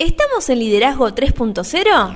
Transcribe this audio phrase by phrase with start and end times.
[0.00, 2.14] ¿Estamos en Liderazgo 3.0?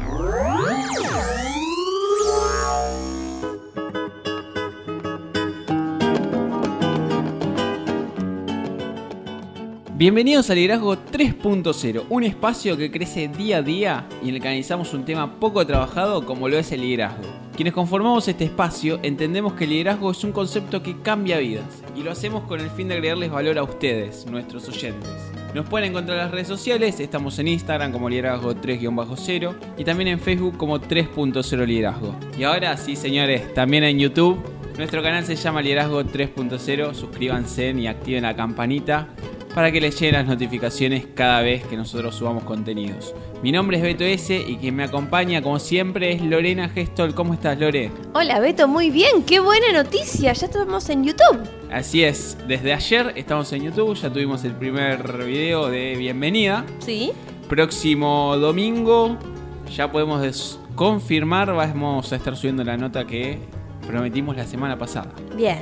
[9.94, 14.46] Bienvenidos a Liderazgo 3.0, un espacio que crece día a día y en el que
[14.46, 17.24] analizamos un tema poco trabajado como lo es el liderazgo.
[17.56, 22.04] Quienes conformamos este espacio entendemos que el liderazgo es un concepto que cambia vidas y
[22.04, 25.31] lo hacemos con el fin de agregarles valor a ustedes, nuestros oyentes.
[25.54, 30.08] Nos pueden encontrar en las redes sociales, estamos en Instagram como liderazgo 3-0 y también
[30.08, 32.16] en Facebook como 3.0 liderazgo.
[32.38, 34.42] Y ahora sí señores, también en YouTube.
[34.78, 39.08] Nuestro canal se llama Liderazgo 3.0, suscríbanse y activen la campanita
[39.54, 43.14] para que les lleguen las notificaciones cada vez que nosotros subamos contenidos.
[43.42, 47.14] Mi nombre es Beto S y quien me acompaña como siempre es Lorena Gestol.
[47.14, 47.90] ¿Cómo estás Lore?
[48.14, 51.40] Hola Beto, muy bien, qué buena noticia, ya estamos en YouTube.
[51.70, 56.64] Así es, desde ayer estamos en YouTube, ya tuvimos el primer video de bienvenida.
[56.78, 57.12] Sí.
[57.48, 59.18] Próximo domingo
[59.74, 63.38] ya podemos confirmar, vamos a estar subiendo la nota que
[63.86, 65.12] prometimos la semana pasada.
[65.36, 65.58] Bien,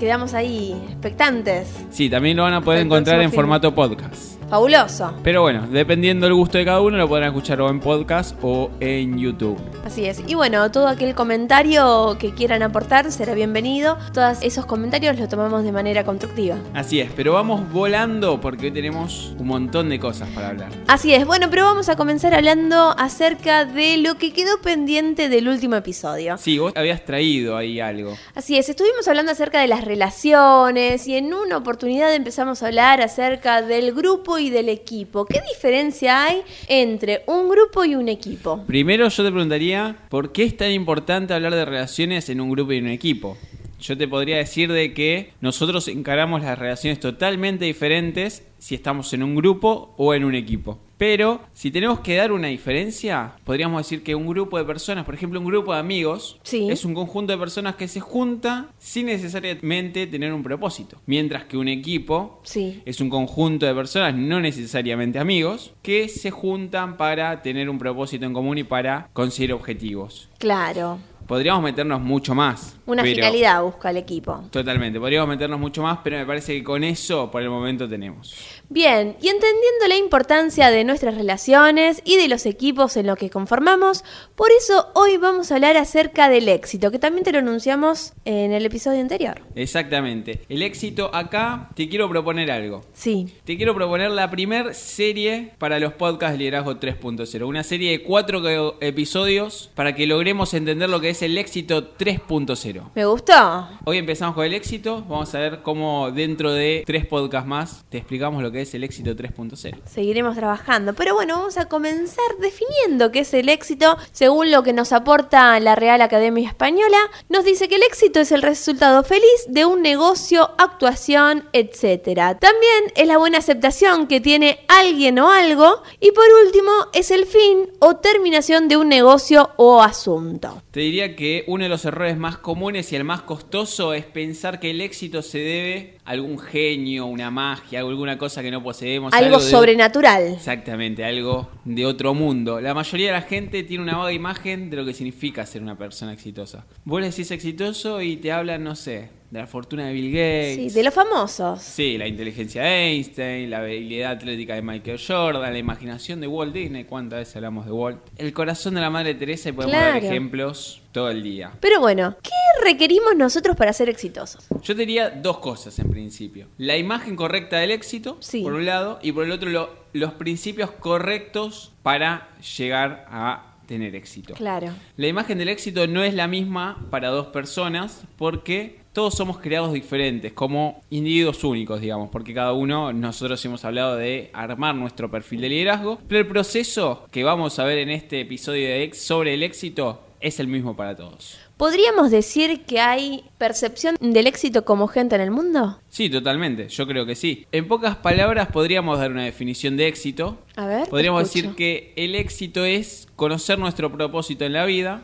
[0.00, 1.68] quedamos ahí expectantes.
[1.90, 4.39] Sí, también lo van a poder encontrar en formato podcast.
[4.50, 5.14] Fabuloso.
[5.22, 8.68] Pero bueno, dependiendo del gusto de cada uno, lo podrán escuchar o en podcast o
[8.80, 9.56] en YouTube.
[9.84, 10.20] Así es.
[10.26, 13.96] Y bueno, todo aquel comentario que quieran aportar será bienvenido.
[14.12, 16.56] Todos esos comentarios los tomamos de manera constructiva.
[16.74, 20.72] Así es, pero vamos volando porque hoy tenemos un montón de cosas para hablar.
[20.88, 25.46] Así es, bueno, pero vamos a comenzar hablando acerca de lo que quedó pendiente del
[25.46, 26.38] último episodio.
[26.38, 28.16] Sí, vos habías traído ahí algo.
[28.34, 33.00] Así es, estuvimos hablando acerca de las relaciones y en una oportunidad empezamos a hablar
[33.00, 35.24] acerca del grupo y del equipo.
[35.24, 38.64] ¿Qué diferencia hay entre un grupo y un equipo?
[38.66, 42.72] Primero yo te preguntaría, ¿por qué es tan importante hablar de relaciones en un grupo
[42.72, 43.36] y en un equipo?
[43.80, 49.22] Yo te podría decir de que nosotros encaramos las relaciones totalmente diferentes si estamos en
[49.22, 50.78] un grupo o en un equipo.
[51.00, 55.14] Pero si tenemos que dar una diferencia, podríamos decir que un grupo de personas, por
[55.14, 56.68] ejemplo un grupo de amigos, Sí.
[56.70, 60.98] es un conjunto de personas que se junta sin necesariamente tener un propósito.
[61.06, 62.82] Mientras que un equipo Sí.
[62.84, 68.26] es un conjunto de personas, no necesariamente amigos, que se juntan para tener un propósito
[68.26, 70.28] en común y para conseguir objetivos.
[70.36, 70.98] Claro.
[71.30, 72.76] Podríamos meternos mucho más.
[72.86, 74.42] Una pero- finalidad busca el equipo.
[74.50, 78.34] Totalmente, podríamos meternos mucho más, pero me parece que con eso por el momento tenemos.
[78.68, 83.30] Bien, y entendiendo la importancia de nuestras relaciones y de los equipos en los que
[83.30, 84.04] conformamos,
[84.34, 88.52] por eso hoy vamos a hablar acerca del éxito, que también te lo anunciamos en
[88.52, 89.40] el episodio anterior.
[89.54, 90.40] Exactamente.
[90.48, 92.84] El éxito acá, te quiero proponer algo.
[92.92, 93.28] Sí.
[93.44, 97.46] Te quiero proponer la primer serie para los podcasts de Liderazgo 3.0.
[97.46, 102.90] Una serie de cuatro episodios para que logremos entender lo que es el éxito 3.0.
[102.94, 103.68] ¿Me gustó?
[103.84, 105.04] Hoy empezamos con el éxito.
[105.08, 108.84] Vamos a ver cómo dentro de tres podcasts más te explicamos lo que es el
[108.84, 109.76] éxito 3.0.
[109.86, 114.72] Seguiremos trabajando, pero bueno, vamos a comenzar definiendo qué es el éxito según lo que
[114.72, 116.98] nos aporta la Real Academia Española.
[117.28, 122.38] Nos dice que el éxito es el resultado feliz de un negocio, actuación, etc.
[122.38, 127.26] También es la buena aceptación que tiene alguien o algo y por último es el
[127.26, 130.62] fin o terminación de un negocio o asunto.
[130.70, 134.60] Te diría que uno de los errores más comunes y el más costoso es pensar
[134.60, 139.12] que el éxito se debe a algún genio, una magia, alguna cosa que no poseemos.
[139.12, 140.34] Algo sobrenatural.
[140.34, 142.60] Exactamente, algo de otro mundo.
[142.60, 145.76] La mayoría de la gente tiene una vaga imagen de lo que significa ser una
[145.76, 146.66] persona exitosa.
[146.84, 150.56] Vos le decís exitoso y te hablan, no sé, de la fortuna de Bill Gates.
[150.56, 151.62] Sí, de los famosos.
[151.62, 156.52] Sí, la inteligencia de Einstein, la habilidad atlética de Michael Jordan, la imaginación de Walt
[156.52, 159.96] Disney, cuántas veces hablamos de Walt, el corazón de la Madre Teresa y podemos dar
[159.98, 161.52] ejemplos todo el día.
[161.60, 162.30] Pero bueno, ¿qué
[162.64, 164.48] requerimos nosotros para ser exitosos?
[164.62, 166.48] Yo te diría dos cosas en principio.
[166.58, 168.42] La imagen correcta del éxito, Sí.
[168.42, 173.94] por un lado, y por el otro lo- los principios correctos para llegar a tener
[173.94, 174.34] éxito.
[174.34, 174.74] Claro.
[174.96, 179.72] La imagen del éxito no es la misma para dos personas porque todos somos creados
[179.72, 185.42] diferentes, como individuos únicos, digamos, porque cada uno, nosotros hemos hablado de armar nuestro perfil
[185.42, 189.34] de liderazgo, pero el proceso que vamos a ver en este episodio de Ex sobre
[189.34, 191.38] el éxito es el mismo para todos.
[191.56, 195.78] ¿Podríamos decir que hay percepción del éxito como gente en el mundo?
[195.90, 197.46] Sí, totalmente, yo creo que sí.
[197.52, 200.38] En pocas palabras podríamos dar una definición de éxito.
[200.56, 200.88] A ver.
[200.88, 205.02] Podríamos decir que el éxito es conocer nuestro propósito en la vida,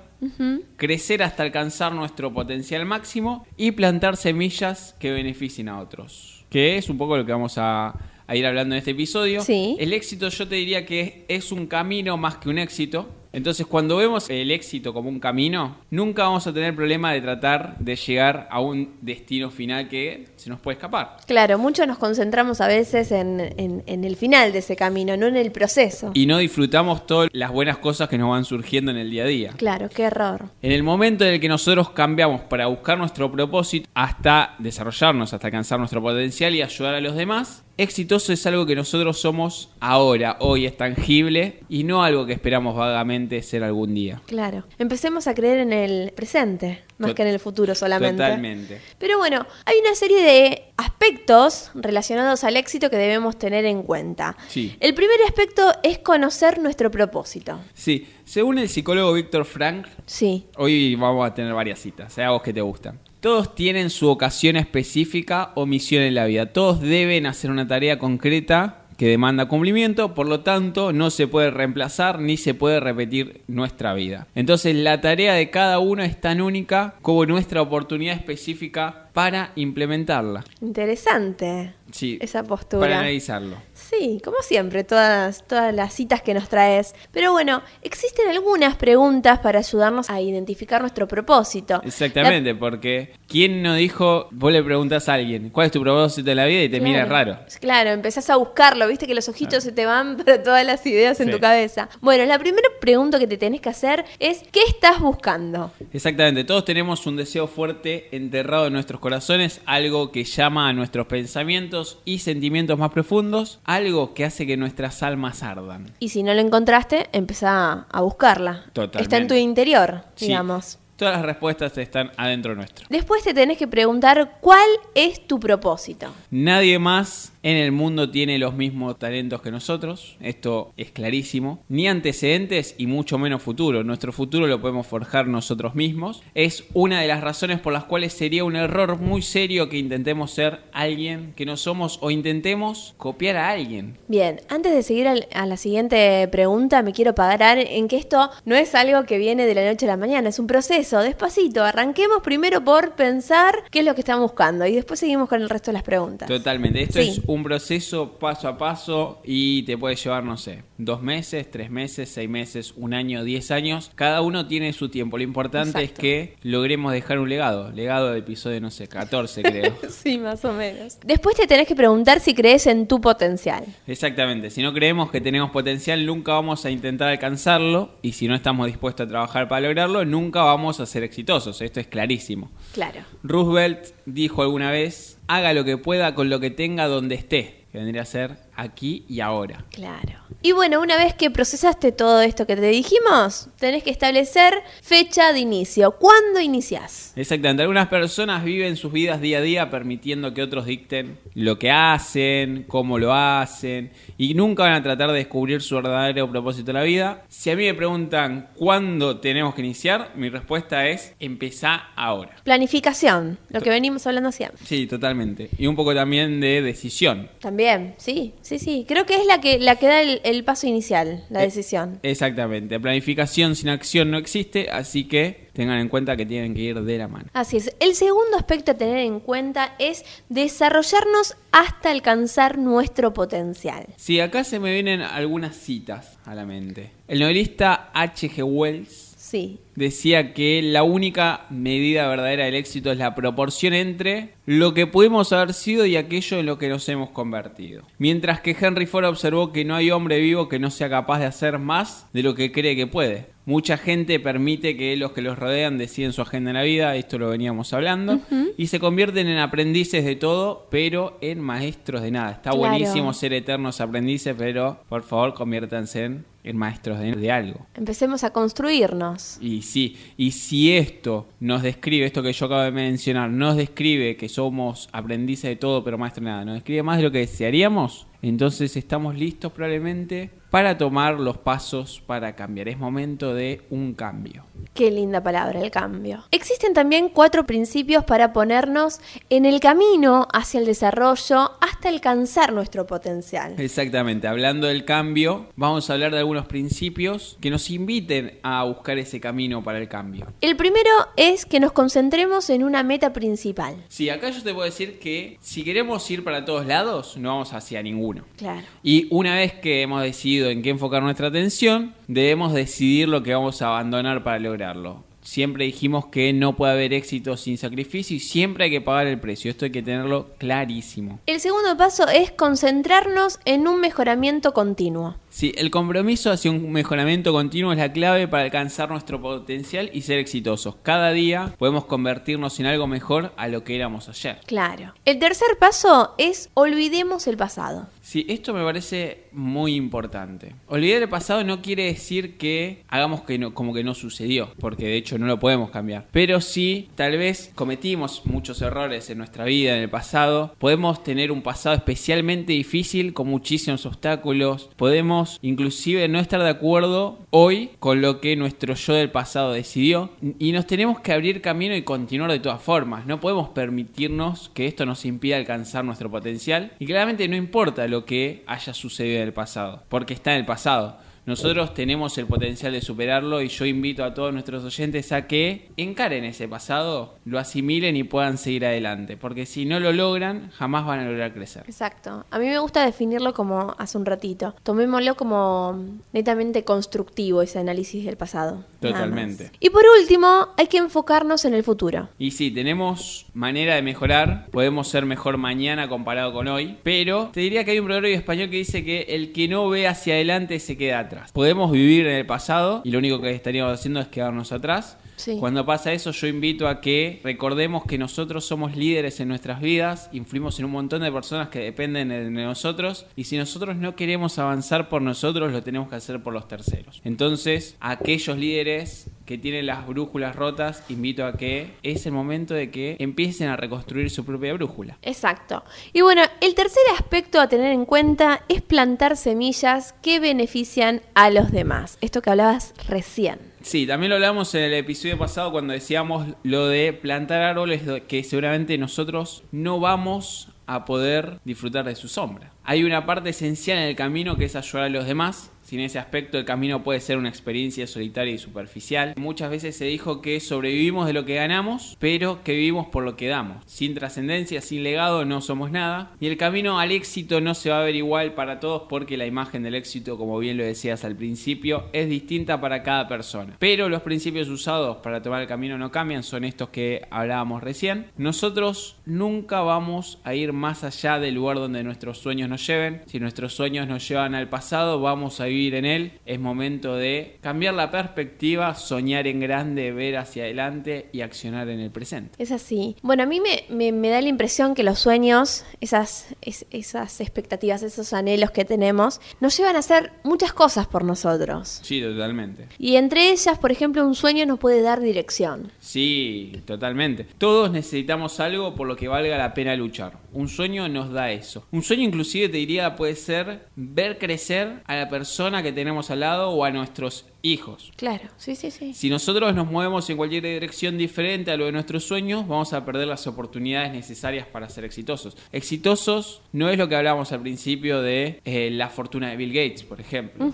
[0.76, 6.44] Crecer hasta alcanzar nuestro potencial máximo y plantar semillas que beneficien a otros.
[6.50, 7.94] Que es un poco lo que vamos a,
[8.26, 9.42] a ir hablando en este episodio.
[9.42, 9.76] Sí.
[9.78, 13.08] El éxito yo te diría que es un camino más que un éxito.
[13.36, 17.76] Entonces, cuando vemos el éxito como un camino, nunca vamos a tener problema de tratar
[17.78, 21.18] de llegar a un destino final que se nos puede escapar.
[21.26, 25.26] Claro, mucho nos concentramos a veces en, en- en el final de ese camino, no
[25.26, 26.12] en el proceso.
[26.14, 29.26] Y no disfrutamos todas las buenas cosas que nos van surgiendo en el día a
[29.26, 29.52] día.
[29.58, 30.46] Claro, qué error.
[30.62, 35.46] En el momento en el que nosotros cambiamos para buscar nuestro propósito hasta desarrollarnos, hasta
[35.48, 40.36] alcanzar nuestro potencial y ayudar a los demás, exitoso es algo que nosotros somos ahora,
[40.40, 44.22] hoy es tangible y no algo que esperamos vagamente ser algún día.
[44.26, 44.64] Claro.
[44.78, 48.22] Empecemos a creer en el presente, más Tot- que en el futuro solamente.
[48.22, 48.80] Totalmente.
[48.98, 54.36] Pero bueno, hay una serie de aspectos relacionados al éxito que debemos tener en cuenta.
[54.48, 54.76] Sí.
[54.80, 57.60] El primer aspecto es conocer nuestro propósito.
[57.74, 62.42] Sí, según el psicólogo Víctor Frank, Sí, hoy vamos a tener varias citas, sea vos
[62.42, 62.98] que te gustan.
[63.20, 66.52] Todos tienen su ocasión específica o misión en la vida.
[66.52, 71.50] Todos deben hacer una tarea concreta que demanda cumplimiento, por lo tanto no se puede
[71.50, 74.26] reemplazar ni se puede repetir nuestra vida.
[74.34, 80.44] Entonces la tarea de cada uno es tan única como nuestra oportunidad específica para implementarla.
[80.60, 82.80] interesante Sí, esa postura.
[82.80, 83.56] para analizarlo.
[83.90, 86.94] Sí, como siempre, todas, todas las citas que nos traes.
[87.12, 91.80] Pero bueno, existen algunas preguntas para ayudarnos a identificar nuestro propósito.
[91.84, 96.36] Exactamente, porque ¿quién no dijo, vos le preguntas a alguien, ¿cuál es tu propósito en
[96.36, 96.62] la vida?
[96.64, 97.38] y te mira raro.
[97.60, 101.20] Claro, empezás a buscarlo, viste que los ojitos se te van para todas las ideas
[101.20, 101.32] en Sí.
[101.32, 101.88] tu cabeza.
[102.00, 105.70] Bueno, la primera pregunta que te tenés que hacer es, ¿qué estás buscando?
[105.92, 111.06] Exactamente, todos tenemos un deseo fuerte enterrado en nuestros corazones, algo que llama a nuestros
[111.06, 115.92] pensamientos y sentimientos más profundos, algo que hace que nuestras almas ardan.
[115.98, 118.64] Y si no lo encontraste, empezá a buscarla.
[118.72, 119.02] Totalmente.
[119.02, 120.78] Está en tu interior, Sí, digamos.
[120.96, 122.86] Todas las respuestas están adentro nuestro.
[122.88, 126.06] Después te tenés que preguntar cuál es tu propósito.
[126.30, 131.86] Nadie más en el mundo tiene los mismos talentos que nosotros, esto es clarísimo, ni
[131.86, 133.84] antecedentes y mucho menos futuro.
[133.84, 136.24] Nuestro futuro lo podemos forjar nosotros mismos.
[136.34, 140.32] Es una de las razones por las cuales sería un error muy serio que intentemos
[140.32, 143.96] ser alguien que no somos o intentemos copiar a alguien.
[144.08, 148.56] Bien, antes de seguir a la siguiente pregunta, me quiero parar en que esto no
[148.56, 150.98] es algo que viene de la noche a la mañana, es un proceso.
[150.98, 155.40] Despacito, arranquemos primero por pensar qué es lo que estamos buscando y después seguimos con
[155.42, 156.26] el resto de las preguntas.
[156.28, 157.10] Totalmente, esto Sí.
[157.10, 161.70] es un proceso paso a paso y te puede llevar, no sé, dos meses, tres
[161.70, 163.90] meses, seis meses, un año, diez años.
[163.94, 165.16] Cada uno tiene su tiempo.
[165.16, 165.92] Lo importante Exacto.
[165.94, 167.70] es que logremos dejar un legado.
[167.72, 169.76] Legado de episodio, no sé, 14 creo.
[169.88, 170.98] Sí, más o menos.
[171.04, 173.64] Después te tenés que preguntar si crees en tu potencial.
[173.86, 178.34] Exactamente, si no creemos que tenemos potencial, nunca vamos a intentar alcanzarlo y si no
[178.34, 181.60] estamos dispuestos a trabajar para lograrlo, nunca vamos a ser exitosos.
[181.60, 182.50] Esto es clarísimo.
[182.72, 183.00] Claro.
[183.22, 187.78] Roosevelt dijo alguna vez, haga lo que pueda con lo que tenga donde esté, que
[187.78, 189.64] vendría a ser aquí y ahora.
[189.70, 190.26] Claro.
[190.42, 195.32] Y bueno, una vez que procesaste todo esto que te dijimos, tenés que establecer fecha
[195.32, 195.92] de inicio.
[195.92, 197.12] ¿Cuándo iniciás?
[197.16, 201.70] Exactamente, algunas personas viven sus vidas día a día permitiendo que otros dicten lo que
[201.70, 206.76] hacen, cómo lo hacen, y nunca van a tratar de descubrir su verdadero propósito en
[206.76, 207.24] la vida.
[207.28, 212.36] Si a mí me preguntan cuándo tenemos que iniciar, mi respuesta es empezá ahora.
[212.44, 214.64] Planificación, lo que venimos hablando siempre.
[214.64, 215.50] Sí, totalmente.
[215.58, 217.28] Y un poco también de decisión.
[217.40, 218.84] También, sí, sí, sí.
[218.88, 221.98] Creo que es la que, la que da el, el paso inicial, la Eh, decisión.
[222.02, 222.78] Exactamente.
[222.80, 226.98] Planificación sin acción no existe, así que tengan en cuenta que tienen que ir de
[226.98, 227.26] la mano.
[227.32, 227.74] Así es.
[227.80, 233.86] El segundo aspecto a tener en cuenta es desarrollarnos hasta alcanzar nuestro potencial.
[233.96, 236.90] Sí, acá se me vienen algunas citas a la mente.
[237.08, 238.42] El novelista H.G.
[238.44, 244.74] Wells Sí, decía que la única medida verdadera del éxito es la proporción entre lo
[244.74, 247.82] que pudimos haber sido y aquello en lo que nos hemos convertido.
[247.98, 251.26] Mientras que Henry Ford observó que no hay hombre vivo que no sea capaz de
[251.26, 253.34] hacer más de lo que cree que puede.
[253.44, 257.16] Mucha gente permite que los que los rodean deciden su agenda en la vida, esto
[257.16, 258.18] lo veníamos hablando,
[258.56, 262.32] y se convierten en aprendices de todo, pero en maestros de nada.
[262.32, 262.58] Está Claro.
[262.70, 267.66] buenísimo ser eternos aprendices, pero por favor conviértanse en, en maestros de, de algo.
[267.76, 269.38] empecemos a construirnos.
[269.40, 274.28] Y y si esto nos describe, esto que yo acabo de mencionar, nos describe que
[274.28, 278.76] somos aprendices de todo, pero maestro nada, nos describe más de lo que desearíamos, entonces
[278.76, 282.68] estamos listos probablemente para tomar los pasos para cambiar.
[282.68, 284.44] Es momento de un cambio.
[284.74, 286.24] Qué linda palabra, el cambio.
[286.30, 289.00] Existen también cuatro principios para ponernos
[289.30, 293.54] en el camino hacia el desarrollo hasta alcanzar nuestro potencial.
[293.58, 298.98] Exactamente, hablando del cambio, vamos a hablar de algunos principios que nos inviten a buscar
[298.98, 300.26] ese camino para el cambio.
[300.40, 303.84] El primero es que nos concentremos en una meta principal.
[303.88, 307.52] Sí, acá yo te puedo decir que si queremos ir para todos lados, no vamos
[307.52, 308.24] hacia ninguno.
[308.36, 308.66] Claro.
[308.82, 313.34] Y una vez que hemos decidido en qué enfocar nuestra atención, debemos decidir lo que
[313.34, 315.04] vamos a abandonar para lograrlo.
[315.26, 319.18] Siempre dijimos que no puede haber éxito sin sacrificio y siempre hay que pagar el
[319.18, 319.50] precio.
[319.50, 321.18] Esto hay que tenerlo clarísimo.
[321.26, 325.16] El segundo paso es concentrarnos en un mejoramiento continuo.
[325.28, 330.02] Sí, el compromiso hacia un mejoramiento continuo es la clave para alcanzar nuestro potencial y
[330.02, 330.76] ser exitosos.
[330.84, 334.38] Cada día podemos convertirnos en algo mejor a lo que éramos ayer.
[334.46, 334.94] Claro.
[335.04, 337.88] El tercer paso es olvidemos el pasado.
[338.06, 340.54] Sí, esto me parece muy importante.
[340.68, 344.84] Olvidar el pasado no quiere decir que hagamos que no, como que no sucedió, porque
[344.84, 346.06] de hecho no lo podemos cambiar.
[346.12, 350.54] Pero sí, tal vez cometimos muchos errores en nuestra vida en el pasado.
[350.60, 354.70] Podemos tener un pasado especialmente difícil con muchísimos obstáculos.
[354.76, 360.10] Podemos inclusive no estar de acuerdo hoy con lo que nuestro yo del pasado decidió.
[360.38, 363.04] Y nos tenemos que abrir camino y continuar de todas formas.
[363.04, 366.70] No podemos permitirnos que esto nos impida alcanzar nuestro potencial.
[366.78, 370.46] Y claramente no importa lo que haya sucedido en el pasado, porque está en el
[370.46, 370.98] pasado.
[371.26, 375.70] Nosotros tenemos el potencial de superarlo y yo invito a todos nuestros oyentes a que
[375.76, 380.86] encaren ese pasado, lo asimilen y puedan seguir adelante, porque si no lo logran, jamás
[380.86, 381.64] van a lograr crecer.
[381.66, 382.24] Exacto.
[382.30, 384.54] A mí me gusta definirlo como hace un ratito.
[384.62, 388.64] Tomémoslo como netamente constructivo ese análisis del pasado.
[388.80, 389.50] Totalmente.
[389.58, 392.08] Y por último, hay que enfocarnos en el futuro.
[392.20, 397.40] Y sí, tenemos manera de mejorar, podemos ser mejor mañana comparado con hoy, pero te
[397.40, 400.60] diría que hay un proverbio español que dice que el que no ve hacia adelante
[400.60, 401.15] se queda atrás.
[401.32, 404.98] Podemos vivir en el pasado y lo único que estaríamos haciendo es quedarnos atrás.
[405.16, 405.36] Sí.
[405.40, 410.08] Cuando pasa eso, yo invito a que recordemos que nosotros somos líderes en nuestras vidas,
[410.12, 414.38] influimos en un montón de personas que dependen de nosotros, y si nosotros no queremos
[414.38, 417.00] avanzar por nosotros, lo tenemos que hacer por los terceros.
[417.04, 422.70] Entonces, aquellos líderes que tienen las brújulas rotas, invito a que es el momento de
[422.70, 424.98] que empiecen a reconstruir su propia brújula.
[425.02, 425.64] Exacto.
[425.92, 431.30] Y bueno, el tercer aspecto a tener en cuenta es plantar semillas que benefician a
[431.30, 431.98] los demás.
[432.00, 433.55] Esto que hablabas recién.
[433.66, 438.22] Sí, también lo hablamos en el episodio pasado cuando decíamos lo de plantar árboles que
[438.22, 442.52] seguramente nosotros no vamos a poder disfrutar de su sombra.
[442.62, 445.50] Hay una parte esencial en el camino que es ayudar a los demás.
[445.66, 449.14] Sin ese aspecto el camino puede ser una experiencia solitaria y superficial.
[449.16, 453.16] Muchas veces se dijo que sobrevivimos de lo que ganamos, pero que vivimos por lo
[453.16, 453.64] que damos.
[453.66, 456.12] Sin trascendencia, sin legado, no somos nada.
[456.20, 459.26] Y el camino al éxito no se va a ver igual para todos porque la
[459.26, 463.56] imagen del éxito, como bien lo decías al principio, es distinta para cada persona.
[463.58, 468.06] Pero los principios usados para tomar el camino no cambian, son estos que hablábamos recién.
[468.16, 473.02] Nosotros nunca vamos a ir más allá del lugar donde nuestros sueños nos lleven.
[473.06, 476.12] Si nuestros sueños nos llevan al pasado, vamos a vivir en él.
[476.26, 481.80] Es momento de cambiar la perspectiva, soñar en grande, ver hacia adelante y accionar en
[481.80, 482.30] el presente.
[482.42, 482.96] Es así.
[483.02, 487.20] Bueno, a mí me, me- me da la impresión que los sueños, esas, es- esas
[487.20, 491.80] expectativas, esos anhelos que tenemos, nos llevan a hacer muchas cosas por nosotros.
[491.82, 492.66] Sí, totalmente.
[492.78, 495.72] Y entre ellas, por ejemplo, un sueño nos puede dar dirección.
[495.80, 497.24] Sí, totalmente.
[497.38, 500.18] Todos necesitamos algo por lo que valga la pena luchar.
[500.36, 501.66] Un sueño nos da eso.
[501.72, 506.20] Un sueño inclusive te diría puede ser ver crecer a la persona que tenemos al
[506.20, 507.90] lado o a nuestros hijos.
[507.96, 508.92] Claro, sí, sí, sí.
[508.92, 512.84] Si nosotros nos movemos en cualquier dirección diferente a lo de nuestros sueños, vamos a
[512.84, 515.38] perder las oportunidades necesarias para ser exitosos.
[515.52, 519.84] Exitosos no es lo que hablábamos al principio de eh, la fortuna de Bill Gates,
[519.84, 520.52] por ejemplo.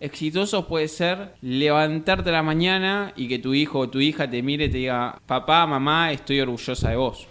[0.00, 4.42] Exitoso puede ser levantarte a la mañana y que tu hijo o tu hija te
[4.42, 7.28] mire y te diga, papá, mamá, estoy orgullosa de vos.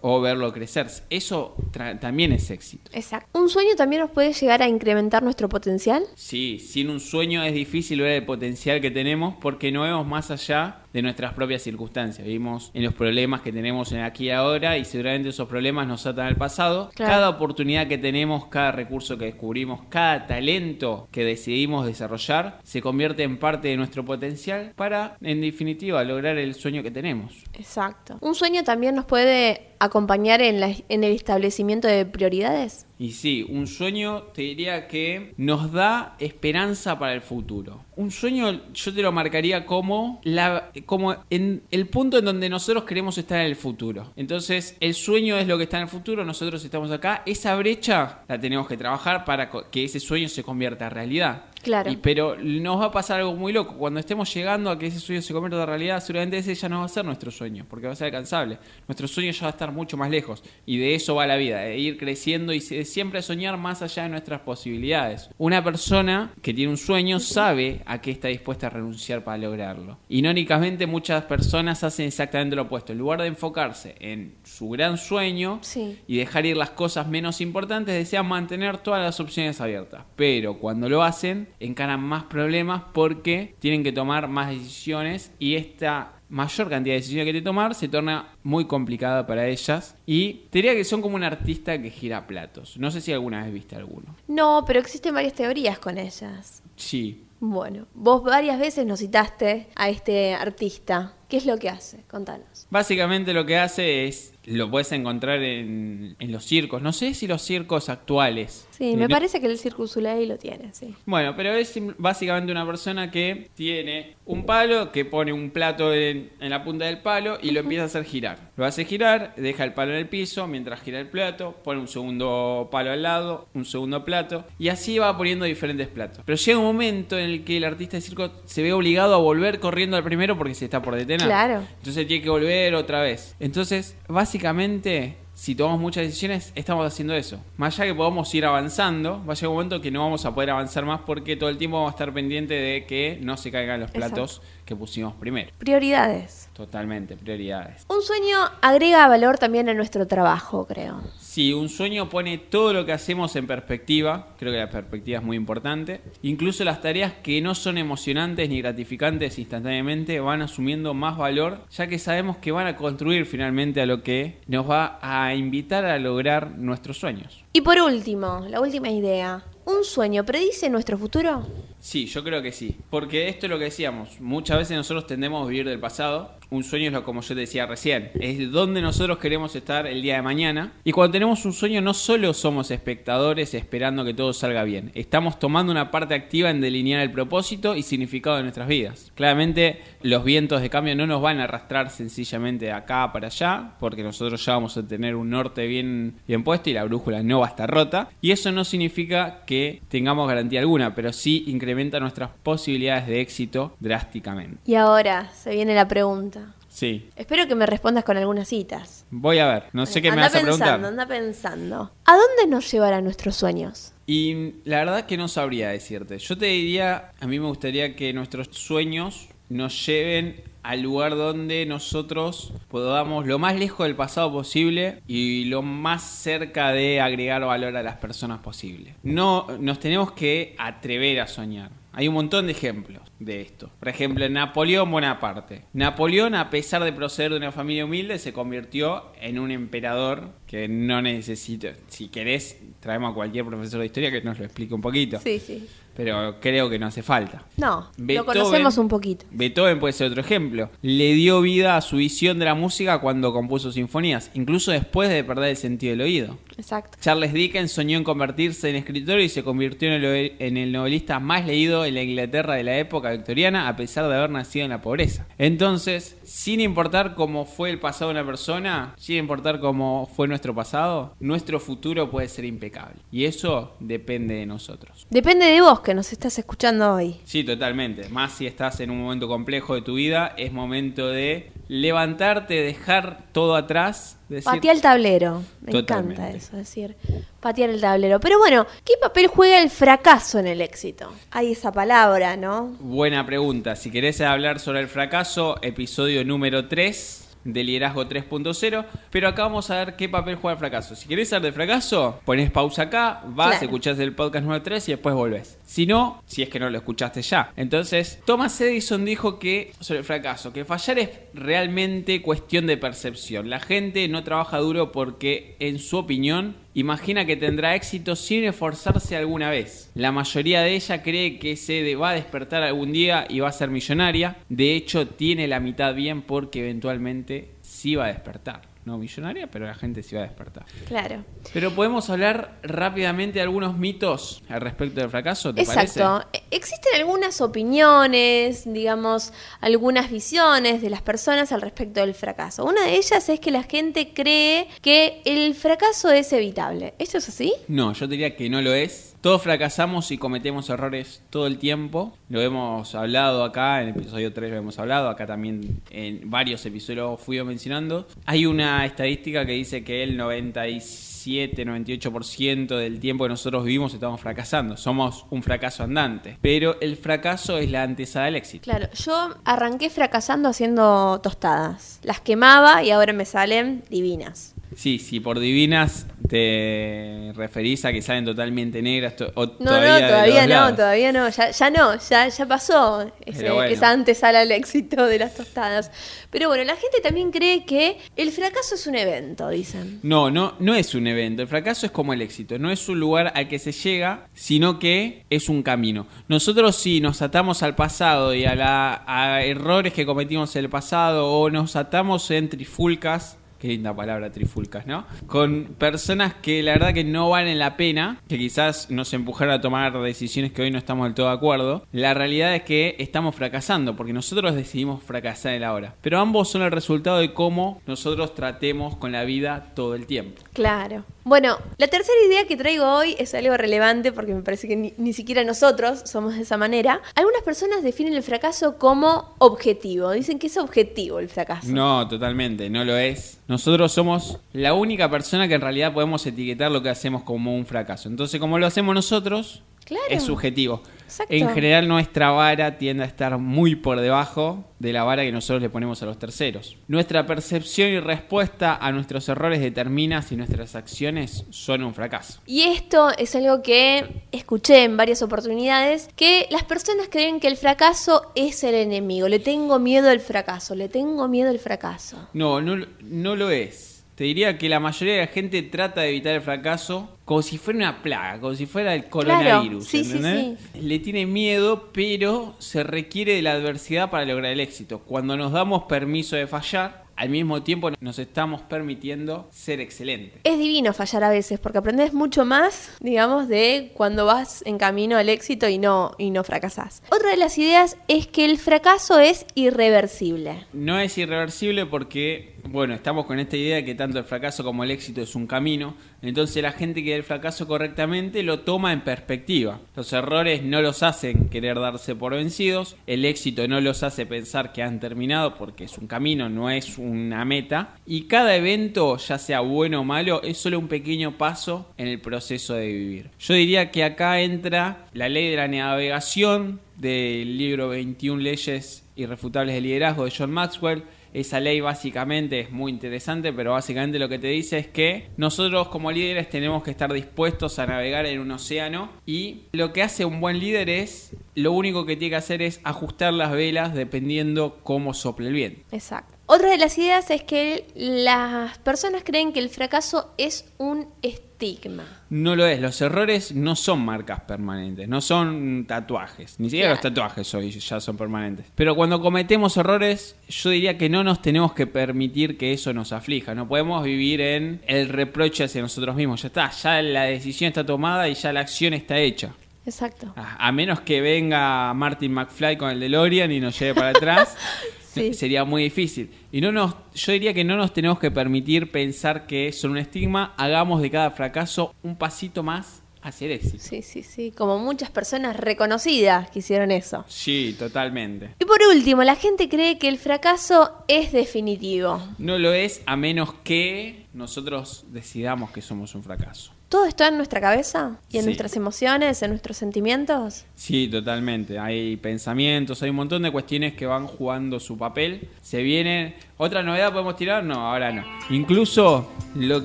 [0.00, 0.86] O verlo crecer.
[1.10, 1.54] Eso
[2.00, 2.90] también es éxito.
[2.94, 3.38] Exacto.
[3.38, 6.04] Un sueño también nos puede llegar a incrementar nuestro potencial.
[6.14, 10.30] Sí, sin un sueño es difícil ver el potencial que tenemos porque no vemos más
[10.30, 12.26] allá de nuestras propias circunstancias.
[12.26, 16.06] Vivimos en los problemas que tenemos en aquí y ahora y seguramente esos problemas nos
[16.06, 16.90] atan al pasado.
[16.94, 17.12] Claro.
[17.12, 23.22] Cada oportunidad que tenemos, cada recurso que descubrimos, cada talento que decidimos desarrollar se convierte
[23.22, 27.44] en parte de nuestro potencial para, en definitiva, lograr el sueño que tenemos.
[27.54, 28.18] Exacto.
[28.20, 32.86] Un sueño también nos puede acompañar en, la- en el establecimiento de prioridades.
[33.00, 37.84] Y sí, un sueño te diría que nos da esperanza para el futuro.
[37.94, 42.82] Un sueño yo te lo marcaría como, la, como en el punto en donde nosotros
[42.84, 44.12] queremos estar en el futuro.
[44.16, 47.22] Entonces, el sueño es lo que está en el futuro, nosotros estamos acá.
[47.24, 51.44] Esa brecha la tenemos que trabajar para que ese sueño se convierta en realidad.
[51.62, 51.90] Claro.
[51.90, 53.76] Y- pero nos va a pasar algo muy loco.
[53.76, 56.80] Cuando estemos llegando a que ese sueño se convierta en realidad, seguramente ese ya no
[56.80, 58.58] va a ser nuestro sueño, porque va a ser alcanzable.
[58.86, 60.42] Nuestro sueño ya va a estar mucho más lejos.
[60.66, 64.08] Y de eso va la vida, de ir creciendo y siempre soñar más allá de
[64.10, 65.30] nuestras posibilidades.
[65.38, 69.98] Una persona que tiene un sueño sabe a qué está dispuesta a renunciar para lograrlo.
[70.08, 72.92] Irónicamente, muchas personas hacen exactamente lo opuesto.
[72.92, 75.98] En lugar de enfocarse en su gran sueño, Sí.
[76.06, 80.04] y dejar ir las cosas menos importantes, desean mantener todas las opciones abiertas.
[80.16, 86.12] Pero cuando lo hacen, encaran más problemas porque tienen que tomar más decisiones y esta
[86.28, 89.96] mayor cantidad de decisiones que que tomar se torna muy complicada para ellas.
[90.06, 92.76] Y te diría que son como un artista que gira platos.
[92.78, 94.14] No sé si alguna vez viste alguno.
[94.26, 96.62] No, pero existen varias teorías con ellas.
[96.76, 97.24] Sí.
[97.40, 101.14] Bueno, vos varias veces nos citaste a este artista.
[101.28, 101.98] ¿Qué es lo que hace?
[102.08, 102.66] Contanos.
[102.70, 106.80] Básicamente lo que hace es, lo puedes encontrar en, en los circos.
[106.80, 108.66] No sé si los circos actuales.
[108.70, 110.94] Sí, me no- parece que el Circus Soleil lo tiene, sí.
[111.04, 116.30] Bueno, pero es básicamente una persona que tiene un palo, que pone un plato en,
[116.40, 118.50] en la punta del palo y lo empieza a hacer girar.
[118.56, 121.88] Lo hace girar, deja el palo en el piso mientras gira el plato, pone un
[121.88, 126.22] segundo palo al lado, un segundo plato y así va poniendo diferentes platos.
[126.24, 129.18] Pero llega un momento en el que el artista de circo se ve obligado a
[129.18, 131.17] volver corriendo al primero porque se está por detener.
[131.24, 131.62] Claro.
[131.78, 133.34] Entonces tiene que volver otra vez.
[133.40, 137.40] Entonces, básicamente, si tomamos muchas decisiones, estamos haciendo eso.
[137.56, 140.34] Más allá que podamos ir avanzando, va a llegar un momento que no vamos a
[140.34, 143.52] poder avanzar más porque todo el tiempo vamos a estar pendiente de que no se
[143.52, 145.50] caigan los platos que pusimos primero.
[145.56, 146.50] Prioridades.
[146.52, 147.86] Totalmente, prioridades.
[147.88, 151.00] Un sueño agrega valor también a nuestro trabajo, creo.
[151.18, 155.24] Si un sueño pone todo lo que hacemos en perspectiva, creo que la perspectiva es
[155.24, 156.02] muy importante.
[156.20, 161.86] Incluso las tareas que no son emocionantes ni gratificantes instantáneamente van asumiendo más valor, ya
[161.86, 165.98] que sabemos que van a construir finalmente a lo que nos va a invitar a
[165.98, 167.42] lograr nuestros sueños.
[167.54, 169.44] Y por último, la última idea.
[169.64, 171.46] ¿Un sueño predice nuestro futuro?
[171.80, 172.76] Sí, yo creo que sí.
[172.90, 174.20] Porque esto es lo que decíamos.
[174.20, 176.37] Muchas veces nosotros tendemos a vivir del pasado.
[176.50, 178.10] Un sueño es lo como yo te decía recién.
[178.18, 180.72] Es donde nosotros queremos estar el día de mañana.
[180.82, 184.90] Y cuando tenemos un sueño no solo somos espectadores esperando que todo salga bien.
[184.94, 189.12] Estamos tomando una parte activa en delinear el propósito y significado de nuestras vidas.
[189.14, 193.72] Claramente los vientos de cambio no nos van a arrastrar sencillamente de acá para allá.
[193.78, 197.40] Porque nosotros ya vamos a tener un norte bien, bien puesto y la brújula no
[197.40, 198.08] va a estar rota.
[198.22, 200.94] Y eso no significa que tengamos garantía alguna.
[200.94, 204.56] Pero sí incrementa nuestras posibilidades de éxito drásticamente.
[204.64, 206.37] Y ahora se viene la pregunta.
[206.78, 209.04] Sí, Espero que me respondas con algunas citas.
[209.10, 210.84] voy a ver, no sé qué me vas a pensando, preguntar.
[210.84, 211.90] anda pensando.
[212.04, 213.94] ¿A dónde nos llevarán nuestros sueños?
[214.06, 216.20] Y la verdad que no sabría decirte.
[216.20, 221.66] Yo te diría, a mí me gustaría que nuestros sueños nos lleven al lugar donde
[221.66, 227.76] nosotros podamos lo más lejos del pasado posible y lo más cerca de agregar valor
[227.76, 228.94] a las personas posible.
[229.02, 231.72] No nos tenemos que atrever a soñar.
[231.92, 233.70] Hay un montón de ejemplos de esto.
[233.78, 235.64] Por ejemplo, Napoleón Bonaparte.
[235.72, 240.68] Napoleón, a pesar de proceder de una familia humilde, se convirtió en un emperador que
[240.68, 241.74] no necesita.
[241.88, 245.18] Si querés, traemos a cualquier profesor de historia que nos lo explique un poquito.
[245.20, 245.68] Sí, sí.
[245.98, 247.42] Pero creo que no hace falta.
[247.56, 249.26] No, lo conocemos un poquito.
[249.32, 250.70] Beethoven puede ser otro ejemplo.
[250.80, 255.24] Le dio vida a su visión de la música cuando compuso sinfonías, incluso después de
[255.24, 256.38] perder el sentido del oído.
[256.56, 256.96] Exacto.
[257.00, 260.70] Charles Dickens soñó en convertirse en escritor y se convirtió en el, ove- en el
[260.72, 264.64] novelista más leído en la Inglaterra de la época victoriana a pesar de haber nacido
[264.64, 265.26] en la pobreza.
[265.38, 270.54] Entonces, sin importar cómo fue el pasado de una persona, sin importar cómo fue nuestro
[270.54, 272.96] pasado, nuestro futuro puede ser impecable.
[273.10, 275.06] Y eso depende de nosotros.
[275.10, 277.16] Depende de vos que nos estás escuchando hoy.
[277.24, 278.10] Sí, totalmente.
[278.10, 283.24] Más si estás en un momento complejo de tu vida, es momento de levantarte, dejar
[283.32, 284.18] todo atrás.
[284.28, 285.42] Decir, Patear el tablero.
[285.62, 286.20] Me Totalmente.
[286.20, 286.94] encanta eso, decir,
[287.40, 288.20] patear el tablero.
[288.20, 291.10] Pero bueno, ¿qué papel juega el fracaso en el éxito?
[291.30, 292.76] Hay esa palabra, ¿no?
[292.80, 293.74] Buena pregunta.
[293.74, 298.84] Si querés hablar sobre el fracaso, episodio número 3 de Liderazgo 3.0.
[299.10, 300.94] Pero acá vamos a ver qué papel juega el fracaso.
[300.96, 303.64] Si querés saber del fracaso, ponés pausa acá, vas, Claro.
[303.64, 305.58] escuchás el podcast número 3 y después volvés.
[305.64, 307.52] Si no, si es que no lo escuchaste ya.
[307.56, 313.48] Entonces, Thomas Edison dijo que sobre el fracaso, que fallar es realmente cuestión de percepción.
[313.50, 319.16] La gente no trabaja duro porque, en su opinión, imagina que tendrá éxito sin esforzarse
[319.16, 319.90] alguna vez.
[319.94, 323.52] La mayoría de ella cree que se va a despertar algún día y va a
[323.52, 324.36] ser millonaria.
[324.48, 328.67] De hecho, tiene la mitad bien porque eventualmente sí va a despertar.
[328.88, 330.64] No millonaria, pero la gente sí va a despertar.
[330.86, 331.22] Claro.
[331.52, 336.02] Pero podemos hablar rápidamente de algunos mitos al respecto del fracaso, ¿te Exacto.
[336.02, 336.44] parece?
[336.50, 342.64] Existen algunas opiniones, digamos, algunas visiones de las personas al respecto del fracaso.
[342.64, 346.94] Una de ellas es que la gente cree que el fracaso es evitable.
[346.98, 347.52] ¿Esto es así?
[347.68, 349.16] No, yo diría que no lo es.
[349.20, 352.16] Todos fracasamos y cometemos errores todo el tiempo.
[352.28, 356.64] Lo hemos hablado acá, en el episodio 3 lo hemos hablado, acá también en varios
[356.64, 358.06] episodios fui mencionando.
[358.26, 364.20] Hay una estadística que dice que el 97, 98% del tiempo que nosotros vivimos estamos
[364.20, 364.76] fracasando.
[364.76, 366.38] Somos un fracaso andante.
[366.40, 368.62] Pero el fracaso es la antesala del éxito.
[368.62, 371.98] Claro, yo arranqué fracasando haciendo tostadas.
[372.04, 374.54] Las quemaba y ahora me salen divinas.
[374.76, 380.00] Sí, sí, por divinas te referís a que salen totalmente negras to- o No, todavía
[380.00, 380.76] no, todavía no, lados.
[380.76, 383.72] todavía no, ya, ya no, ya, ya pasó ese, bueno.
[383.74, 385.90] esa antesala al éxito de las tostadas.
[386.30, 390.00] Pero bueno, la gente también cree que el fracaso es un evento, dicen.
[390.02, 391.42] No, no, no es un evento.
[391.42, 392.58] El fracaso es como el éxito.
[392.58, 396.06] No es un lugar al que se llega, sino que es un camino.
[396.28, 400.70] Nosotros sí nos atamos al pasado y a, la, a errores que cometimos en el
[400.70, 403.38] pasado o nos atamos en trifulcas.
[403.58, 405.04] Qué linda palabra, trifulcas, ¿no?
[405.26, 409.60] Con personas que la verdad que no valen la pena, que quizás nos empujaron a
[409.60, 411.84] tomar decisiones que hoy no estamos del todo de acuerdo.
[411.92, 415.94] La realidad es que estamos fracasando, porque nosotros decidimos fracasar en la hora.
[416.02, 420.40] Pero ambos son el resultado de cómo nosotros tratemos con la vida todo el tiempo.
[420.52, 421.04] Claro.
[421.24, 424.94] Bueno, la tercera idea que traigo hoy es algo relevante porque me parece que ni,
[424.96, 427.02] ni siquiera nosotros somos de esa manera.
[427.14, 430.10] Algunas personas definen el fracaso como objetivo.
[430.12, 431.68] Dicen que es objetivo el fracaso.
[431.68, 433.40] No, totalmente, no lo es.
[433.48, 437.64] Nosotros somos la única persona que en realidad podemos etiquetar lo que hacemos como un
[437.64, 438.10] fracaso.
[438.10, 440.04] Entonces, como lo hacemos nosotros, Claro.
[440.10, 440.82] es subjetivo.
[441.04, 441.32] Exacto.
[441.32, 445.62] En general, nuestra vara tiende a estar muy por debajo de la vara que nosotros
[445.62, 446.76] le ponemos a los terceros.
[446.86, 452.42] Nuestra percepción y respuesta a nuestros errores determina si nuestras acciones son un fracaso.
[452.44, 457.56] Y esto es algo que escuché en varias oportunidades, que las personas creen que el
[457.56, 459.28] fracaso es el enemigo.
[459.28, 462.28] Le tengo miedo al fracaso, le tengo miedo al fracaso.
[462.34, 464.04] No, no, no lo es.
[464.14, 467.58] Te diría que la mayoría de la gente trata de evitar el fracaso como si
[467.58, 469.84] fuera una plaga, como si fuera el coronavirus.
[469.84, 470.58] sí, sí, ¿entendés?
[470.74, 475.00] Le tiene miedo, pero se requiere de la adversidad para lograr el éxito.
[475.00, 480.40] Cuando nos damos permiso de fallar, al mismo tiempo nos estamos permitiendo ser excelentes.
[480.44, 485.16] Es divino fallar a veces porque aprendes mucho más, digamos, de cuando vas en camino
[485.16, 487.02] al éxito y no, y no fracasás.
[487.10, 490.64] Otra de las ideas es que el fracaso es irreversible.
[490.72, 494.84] No es irreversible porque, bueno, estamos con esta idea de que tanto el fracaso como
[494.84, 495.94] el éxito es un camino.
[496.22, 499.80] Entonces la gente que ve el fracaso correctamente lo toma en perspectiva.
[499.96, 502.96] Los errores no los hacen querer darse por vencidos.
[503.06, 506.98] El éxito no los hace pensar que han terminado porque es un camino, no es
[506.98, 507.96] una meta.
[508.06, 512.20] Y cada evento, ya sea bueno o malo, es solo un pequeño paso en el
[512.20, 513.30] proceso de vivir.
[513.38, 519.74] Yo diría que acá entra la ley de la navegación del libro 21 leyes irrefutables
[519.74, 521.04] de liderazgo de John Maxwell.
[521.32, 525.88] Esa ley básicamente es muy interesante, pero básicamente lo que te dice es que nosotros
[525.88, 530.24] como líderes tenemos que estar dispuestos a navegar en un océano y lo que hace
[530.24, 534.80] un buen líder es, lo único que tiene que hacer es ajustar las velas dependiendo
[534.82, 535.82] cómo sople el viento.
[535.92, 536.37] Exacto.
[536.50, 542.04] Otra de las ideas es que las personas creen que el fracaso es un estigma.
[542.30, 547.02] No lo es, los errores no son marcas permanentes, no son tatuajes, ni siquiera Claro.
[547.02, 548.64] los tatuajes hoy ya son permanentes.
[548.74, 553.12] Pero cuando cometemos errores, yo diría que no nos tenemos que permitir que eso nos
[553.12, 557.68] aflija, no podemos vivir en el reproche hacia nosotros mismos, ya está, ya la decisión
[557.68, 559.50] está tomada y ya la acción está hecha.
[559.84, 560.32] Exacto.
[560.36, 564.56] A a menos que venga Martin McFly con el DeLorean y nos lleve para atrás,
[565.18, 565.34] Sí.
[565.34, 566.30] sería muy difícil.
[566.52, 569.98] Y no nos, yo diría que no nos tenemos que permitir pensar que son un
[569.98, 573.78] estigma, hagamos de cada fracaso un pasito más hacia el éxito.
[573.80, 574.52] Sí, sí, sí.
[574.56, 577.24] Como muchas personas reconocidas que hicieron eso.
[577.28, 578.54] Sí, totalmente.
[578.58, 582.20] Y por último, la gente cree que el fracaso es definitivo.
[582.38, 586.72] No lo es a menos que nosotros decidamos que somos un fracaso.
[586.88, 588.16] ¿Todo está en nuestra cabeza?
[588.30, 588.46] ¿Y en Sí.
[588.46, 589.42] nuestras emociones?
[589.42, 590.64] ¿En nuestros sentimientos?
[590.74, 591.78] Sí, totalmente.
[591.78, 595.50] Hay pensamientos, hay un montón de cuestiones que van jugando su papel.
[595.60, 596.36] Se viene.
[596.56, 597.62] ¿Otra novedad podemos tirar?
[597.62, 598.24] No, ahora no.
[598.48, 599.84] Incluso lo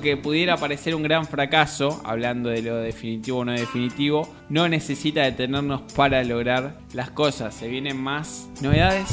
[0.00, 5.22] que pudiera parecer un gran fracaso, hablando de lo definitivo o no definitivo, no necesita
[5.24, 7.54] detenernos para lograr las cosas.
[7.54, 9.08] Se vienen más novedades.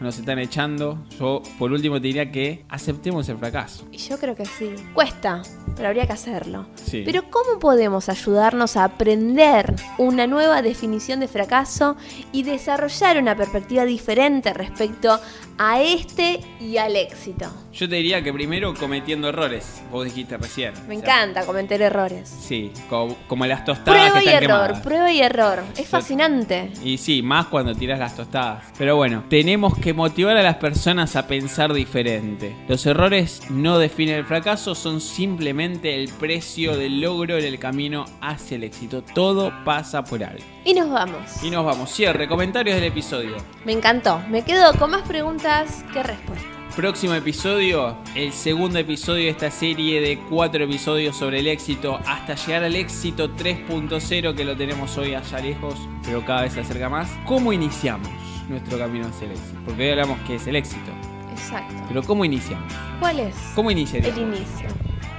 [0.00, 0.98] Nos están echando.
[1.18, 3.86] Yo, por último, te diría que aceptemos el fracaso.
[3.90, 4.74] Y yo creo que sí.
[4.92, 5.42] Cuesta,
[5.74, 6.66] pero habría que hacerlo.
[6.74, 7.02] Sí.
[7.04, 11.96] Pero ¿cómo podemos ayudarnos a aprender una nueva definición de fracaso
[12.32, 15.18] y desarrollar una perspectiva diferente respecto
[15.58, 17.46] a este y al éxito?
[17.72, 20.72] Yo te diría que primero cometiendo errores, vos dijiste recién.
[20.88, 22.28] Me O sea, encanta cometer errores.
[22.40, 24.80] Sí, como, como las tostadas Prueba que y están error, quemadas.
[24.82, 25.62] prueba y error.
[25.76, 26.70] Es fascinante.
[26.82, 28.64] Y sí, más cuando tiras las tostadas.
[28.78, 32.56] Pero bueno, tenemos que motivar a las personas a pensar diferente.
[32.68, 38.06] Los errores no definen el fracaso, son simplemente el precio del logro en el camino
[38.22, 39.02] hacia el éxito.
[39.02, 40.42] Todo pasa por algo.
[40.64, 41.42] Y nos vamos.
[41.44, 41.90] Y nos vamos.
[41.92, 43.36] Cierre, comentarios del episodio.
[43.64, 44.20] Me encantó.
[44.28, 45.45] Me quedo con más preguntas
[45.92, 46.48] que respuestas.
[46.74, 52.34] Próximo episodio, el segundo episodio de esta serie de cuatro episodios sobre el éxito hasta
[52.34, 56.88] llegar al éxito 3.0 que lo tenemos hoy allá lejos, pero cada vez se acerca
[56.88, 57.08] más.
[57.26, 58.10] ¿Cómo iniciamos
[58.48, 59.60] nuestro camino hacia el éxito?
[59.64, 60.90] Porque hoy hablamos que es el éxito,
[61.30, 61.74] Exacto.
[61.86, 62.72] pero ¿cómo iniciamos?
[62.98, 63.36] ¿Cuál es?
[63.54, 64.18] ¿Cómo iniciaríamos?
[64.18, 64.68] El inicio.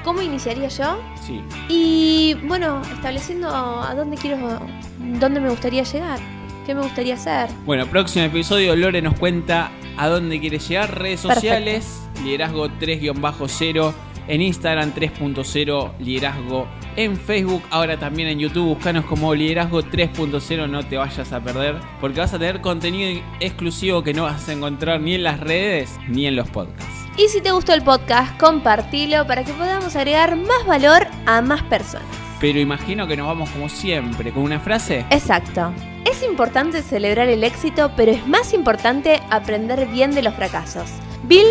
[0.04, 1.00] ¿Cómo iniciaría yo?
[1.26, 1.42] Sí.
[1.70, 4.60] Y bueno, estableciendo a dónde quiero,
[5.00, 6.20] dónde me gustaría llegar,
[6.66, 7.50] qué me gustaría hacer.
[7.66, 11.42] Bueno, próximo episodio, Lore nos cuenta a dónde quiere llegar, redes Perfecto.
[11.42, 13.94] sociales, liderazgo 3-0,
[14.28, 20.84] en Instagram 3.0, liderazgo en Facebook, ahora también en YouTube, buscanos como liderazgo 3.0, no
[20.86, 25.00] te vayas a perder, porque vas a tener contenido exclusivo que no vas a encontrar
[25.00, 27.06] ni en las redes ni en los podcasts.
[27.18, 31.64] Y si te gustó el podcast, compartilo para que podamos agregar más valor a más
[31.64, 32.27] personas.
[32.40, 35.06] Pero imagino que nos vamos como siempre, con una frase.
[35.10, 35.74] Exacto.
[36.06, 40.90] Es importante celebrar el éxito, pero es más importante aprender bien de los fracasos.
[41.24, 41.48] Bill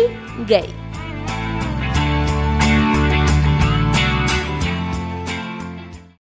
[0.47, 0.86] Gates.